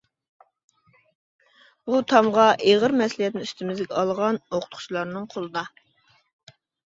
بۇ 1.89 1.99
تامغا 2.13 2.45
ئېغىر 2.69 2.95
مەسئۇلىيەتنى 3.03 3.43
ئۈستىمىزگە 3.45 3.89
ئالغان 4.01 4.41
ئوقۇتقۇچىلارنىڭ 4.47 5.29
قولىدا. 5.37 5.65